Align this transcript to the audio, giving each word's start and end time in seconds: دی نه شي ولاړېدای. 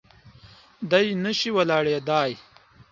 دی 0.91 1.07
نه 1.23 1.31
شي 1.39 1.49
ولاړېدای. 1.57 2.31